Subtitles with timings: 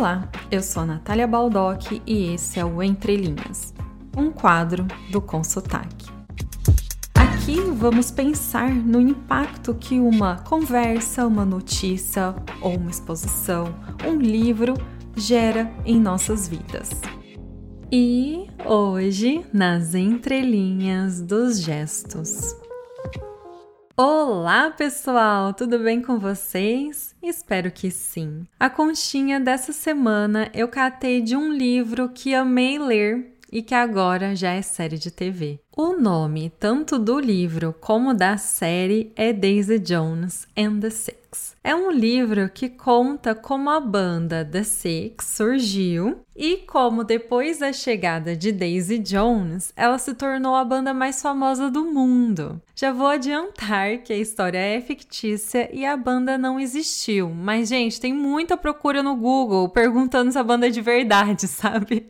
[0.00, 3.74] Olá, eu sou Natália Baldock e esse é o Entre Linhas,
[4.16, 6.10] um quadro do Consotaque.
[7.14, 13.74] Aqui vamos pensar no impacto que uma conversa, uma notícia ou uma exposição,
[14.08, 14.72] um livro
[15.14, 16.88] gera em nossas vidas.
[17.92, 22.56] E hoje, nas entrelinhas dos gestos.
[24.02, 25.52] Olá, pessoal!
[25.52, 27.14] Tudo bem com vocês?
[27.22, 28.46] Espero que sim.
[28.58, 34.34] A conchinha dessa semana eu catei de um livro que amei ler e que agora
[34.34, 35.60] já é série de TV.
[35.76, 41.54] O nome tanto do livro como da série é Daisy Jones and the Six.
[41.62, 47.72] É um livro que conta como a banda The Six surgiu e como depois da
[47.72, 52.60] chegada de Daisy Jones, ela se tornou a banda mais famosa do mundo.
[52.74, 58.00] Já vou adiantar que a história é fictícia e a banda não existiu, mas gente,
[58.00, 62.08] tem muita procura no Google perguntando se a banda é de verdade, sabe?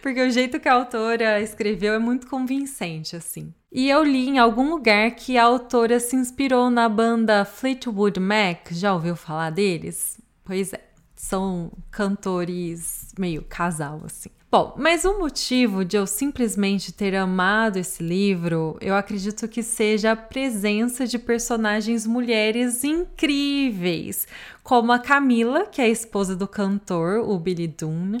[0.00, 3.52] Porque o jeito que a autora escreveu é muito convincente assim.
[3.70, 8.68] E eu li em algum lugar que a autora se inspirou na banda Fleetwood Mac.
[8.70, 10.20] Já ouviu falar deles?
[10.44, 10.80] Pois é,
[11.16, 14.30] são cantores meio casal assim.
[14.52, 20.12] Bom, mas o motivo de eu simplesmente ter amado esse livro, eu acredito que seja
[20.12, 24.28] a presença de personagens mulheres incríveis,
[24.62, 28.18] como a Camila, que é a esposa do cantor, o Billy Dunn,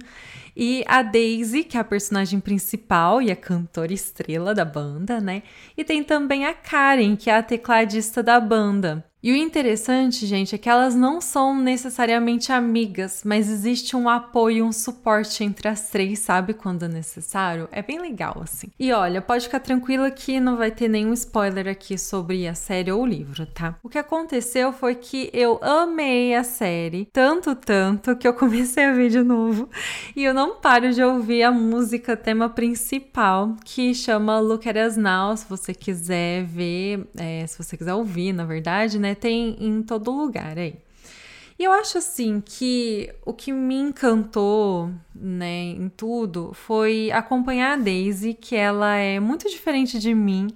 [0.56, 5.42] e a Daisy, que é a personagem principal e a cantora estrela da banda, né?
[5.76, 9.04] E tem também a Karen, que é a tecladista da banda.
[9.22, 14.64] E o interessante, gente, é que elas não são necessariamente amigas, mas existe um apoio,
[14.64, 16.52] um suporte entre as três, sabe?
[16.52, 17.68] Quando necessário.
[17.70, 18.66] É bem legal, assim.
[18.80, 22.90] E olha, pode ficar tranquila que não vai ter nenhum spoiler aqui sobre a série
[22.90, 23.76] ou o livro, tá?
[23.80, 28.92] O que aconteceu foi que eu amei a série, tanto, tanto, que eu comecei a
[28.92, 29.70] ver de novo.
[30.16, 34.96] E eu não paro de ouvir a música, tema principal, que chama Look at Us
[34.96, 39.11] Now, se você quiser ver, é, se você quiser ouvir, na verdade, né?
[39.14, 40.76] Tem em todo lugar aí.
[41.58, 47.76] E eu acho assim que o que me encantou, né, em tudo foi acompanhar a
[47.76, 50.48] Daisy, que ela é muito diferente de mim.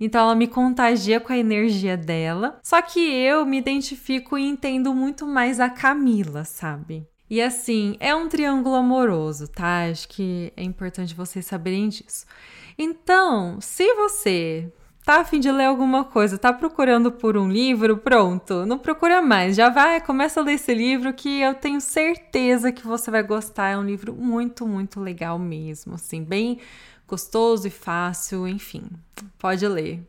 [0.00, 2.58] Então ela me contagia com a energia dela.
[2.62, 7.06] Só que eu me identifico e entendo muito mais a Camila, sabe?
[7.28, 9.88] E assim, é um triângulo amoroso, tá?
[9.90, 12.26] Acho que é importante vocês saberem disso.
[12.78, 14.72] Então, se você
[15.04, 19.20] Tá a fim de ler alguma coisa, tá procurando por um livro, pronto, não procura
[19.20, 23.22] mais, já vai, começa a ler esse livro que eu tenho certeza que você vai
[23.22, 23.68] gostar.
[23.68, 26.58] É um livro muito, muito legal mesmo, assim, bem
[27.06, 28.84] gostoso e fácil, enfim.
[29.38, 30.02] Pode ler.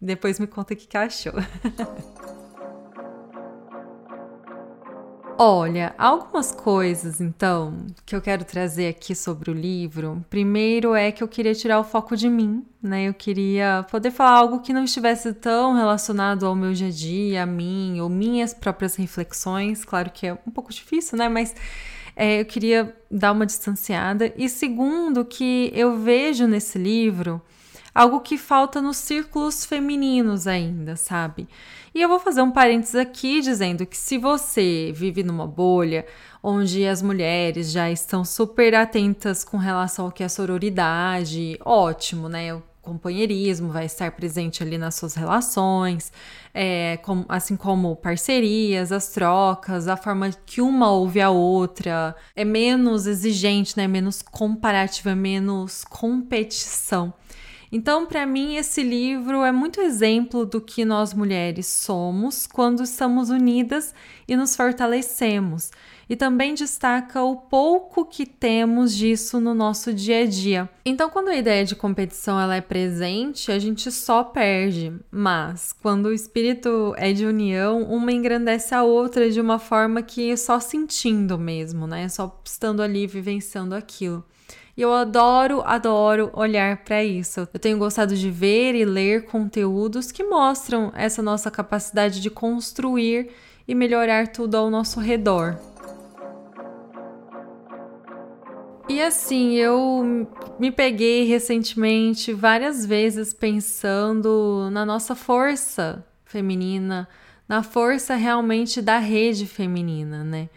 [0.00, 1.34] Depois me conta o que achou.
[5.44, 10.24] Olha, algumas coisas então que eu quero trazer aqui sobre o livro.
[10.30, 13.08] Primeiro é que eu queria tirar o foco de mim, né?
[13.08, 17.42] Eu queria poder falar algo que não estivesse tão relacionado ao meu dia a dia,
[17.42, 19.84] a mim, ou minhas próprias reflexões.
[19.84, 21.28] Claro que é um pouco difícil, né?
[21.28, 21.56] Mas
[22.14, 24.32] é, eu queria dar uma distanciada.
[24.36, 27.42] E segundo, que eu vejo nesse livro
[27.94, 31.48] algo que falta nos círculos femininos ainda, sabe?
[31.94, 36.06] E eu vou fazer um parênteses aqui dizendo que se você vive numa bolha
[36.42, 42.54] onde as mulheres já estão super atentas com relação ao que é sororidade, ótimo, né?
[42.54, 46.10] O companheirismo vai estar presente ali nas suas relações,
[46.52, 52.44] é, com, assim como parcerias, as trocas, a forma que uma ouve a outra, é
[52.44, 53.86] menos exigente, né?
[53.86, 57.14] Menos comparativa, menos competição.
[57.74, 63.30] Então, para mim, esse livro é muito exemplo do que nós mulheres somos quando estamos
[63.30, 63.94] unidas
[64.28, 65.70] e nos fortalecemos.
[66.12, 70.68] E também destaca o pouco que temos disso no nosso dia a dia.
[70.84, 74.92] Então, quando a ideia de competição ela é presente, a gente só perde.
[75.10, 80.36] Mas quando o espírito é de união, uma engrandece a outra de uma forma que
[80.36, 82.06] só sentindo mesmo, né?
[82.10, 84.22] Só estando ali vivenciando aquilo.
[84.76, 87.48] E eu adoro, adoro olhar para isso.
[87.54, 93.30] Eu tenho gostado de ver e ler conteúdos que mostram essa nossa capacidade de construir
[93.66, 95.71] e melhorar tudo ao nosso redor.
[98.92, 100.28] E assim, eu
[100.58, 107.08] me peguei recentemente várias vezes pensando na nossa força feminina,
[107.48, 110.50] na força realmente da rede feminina, né?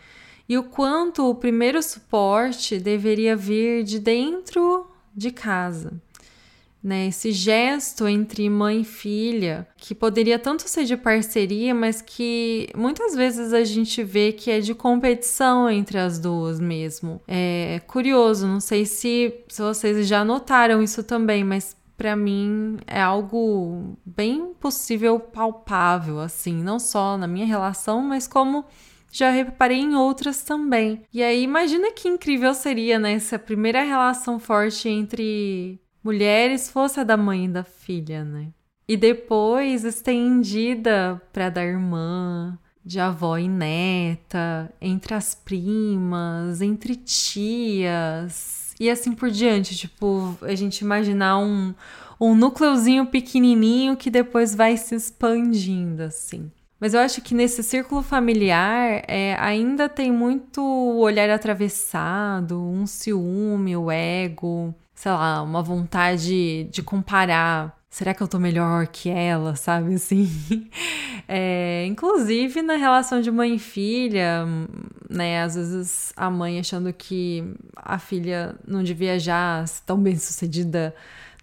[0.47, 5.93] e o quanto o primeiro suporte deveria vir de dentro de casa.
[6.85, 7.07] Né?
[7.07, 13.15] Esse gesto entre mãe e filha, que poderia tanto ser de parceria, mas que muitas
[13.15, 17.19] vezes a gente vê que é de competição entre as duas mesmo.
[17.27, 23.01] É curioso, não sei se, se vocês já notaram isso também, mas para mim é
[23.01, 28.63] algo bem possível palpável, assim, não só na minha relação, mas como
[29.11, 31.01] já reparei em outras também.
[31.11, 36.99] E aí, imagina que incrível seria, né, se a primeira relação forte entre mulheres fosse
[36.99, 38.49] a da mãe e da filha, né?
[38.87, 42.55] E depois estendida para da irmã,
[42.85, 49.75] de avó e neta, entre as primas, entre tias e assim por diante.
[49.75, 51.73] Tipo, a gente imaginar um,
[52.21, 56.51] um núcleozinho pequenininho que depois vai se expandindo, assim.
[56.79, 60.61] Mas eu acho que nesse círculo familiar é, ainda tem muito
[60.99, 67.77] olhar atravessado, um ciúme, o ego, sei lá, uma vontade de comparar.
[67.89, 70.29] Será que eu tô melhor que ela, sabe assim?
[71.27, 74.45] É, inclusive na relação de mãe e filha,
[75.09, 75.43] né?
[75.43, 77.43] Às vezes a mãe achando que
[77.75, 80.95] a filha não devia já ser tão bem sucedida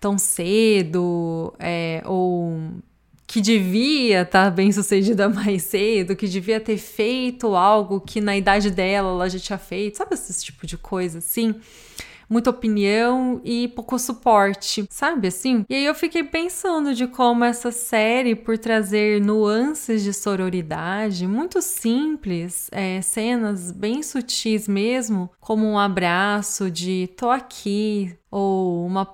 [0.02, 2.60] tão cedo, é, ou
[3.25, 8.37] que devia estar tá bem sucedida mais cedo, que devia ter feito algo que na
[8.37, 11.54] idade dela ela já tinha feito, sabe esse tipo de coisa assim?
[12.32, 15.67] Muita opinião e pouco suporte, sabe assim?
[15.69, 21.61] E aí eu fiquei pensando de como essa série, por trazer nuances de sororidade muito
[21.61, 29.06] simples, é, cenas bem sutis mesmo, como um abraço de tô aqui, ou uma,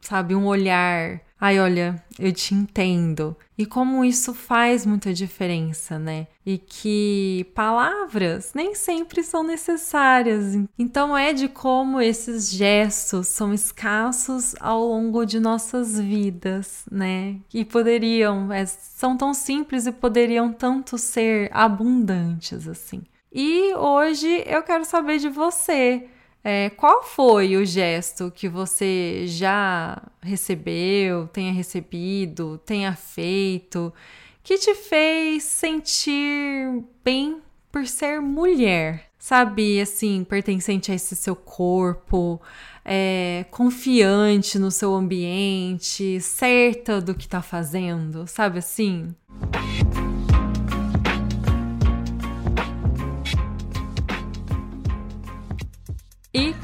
[0.00, 3.36] sabe, um olhar ai, olha, eu te entendo.
[3.58, 6.26] E como isso faz muita diferença, né?
[6.44, 10.54] E que palavras nem sempre são necessárias.
[10.78, 17.36] Então é de como esses gestos são escassos ao longo de nossas vidas, né?
[17.52, 23.02] E poderiam, é, são tão simples e poderiam tanto ser abundantes assim.
[23.30, 26.08] E hoje eu quero saber de você.
[26.46, 33.90] É, qual foi o gesto que você já recebeu, tenha recebido, tenha feito,
[34.42, 37.40] que te fez sentir bem
[37.72, 39.10] por ser mulher?
[39.18, 42.38] Sabe, assim, pertencente a esse seu corpo,
[42.84, 49.14] é, confiante no seu ambiente, certa do que tá fazendo, sabe assim?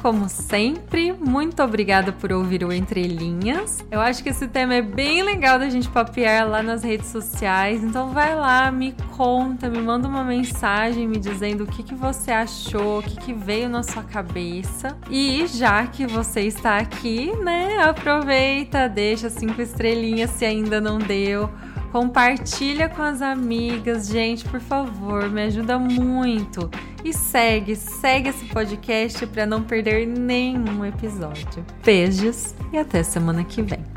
[0.01, 3.85] Como sempre, muito obrigada por ouvir o Entre Linhas.
[3.91, 7.83] Eu acho que esse tema é bem legal da gente papear lá nas redes sociais.
[7.83, 12.31] Então vai lá, me conta, me manda uma mensagem me dizendo o que, que você
[12.31, 14.97] achou, o que, que veio na sua cabeça.
[15.07, 21.47] E já que você está aqui, né, aproveita, deixa cinco estrelinhas se ainda não deu
[21.91, 26.69] Compartilha com as amigas, gente, por favor, me ajuda muito.
[27.03, 31.65] E segue, segue esse podcast para não perder nenhum episódio.
[31.83, 33.90] Beijos e até semana que vem.